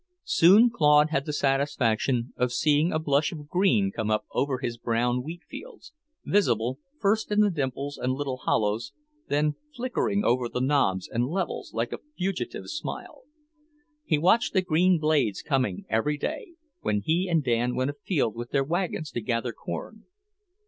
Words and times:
Soon 0.25 0.71
Claude 0.71 1.11
had 1.11 1.27
the 1.27 1.31
satisfaction 1.31 2.33
of 2.35 2.51
seeing 2.51 2.91
a 2.91 2.97
blush 2.97 3.31
of 3.31 3.47
green 3.47 3.91
come 3.91 4.09
up 4.09 4.25
over 4.31 4.57
his 4.57 4.75
brown 4.79 5.21
wheat 5.21 5.43
fields, 5.47 5.93
visible 6.25 6.79
first 6.99 7.31
in 7.31 7.41
the 7.41 7.51
dimples 7.51 7.99
and 7.99 8.13
little 8.13 8.37
hollows, 8.37 8.93
then 9.27 9.53
flickering 9.75 10.25
over 10.25 10.49
the 10.49 10.59
knobs 10.59 11.07
and 11.07 11.27
levels 11.27 11.71
like 11.71 11.93
a 11.93 11.99
fugitive 12.17 12.67
smile. 12.67 13.25
He 14.03 14.17
watched 14.17 14.53
the 14.53 14.63
green 14.63 14.97
blades 14.97 15.43
coming 15.43 15.85
every 15.87 16.17
day, 16.17 16.53
when 16.79 17.01
he 17.01 17.27
and 17.29 17.43
Dan 17.43 17.75
went 17.75 17.91
afield 17.91 18.35
with 18.35 18.49
their 18.49 18.63
wagons 18.63 19.11
to 19.11 19.21
gather 19.21 19.53
corn. 19.53 20.05